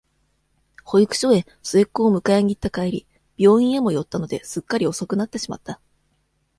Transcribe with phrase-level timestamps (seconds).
[0.83, 3.07] 保育所へ、末っ子を迎えにいった帰り、
[3.37, 5.79] 病院へも寄ったので、すっかり遅くなってしまった。